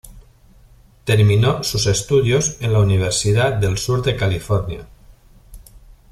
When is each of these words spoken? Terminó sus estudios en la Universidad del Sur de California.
Terminó 1.03 1.61
sus 1.63 1.85
estudios 1.85 2.57
en 2.59 2.73
la 2.73 2.79
Universidad 2.79 3.53
del 3.53 3.77
Sur 3.77 4.01
de 4.01 4.15
California. 4.15 4.87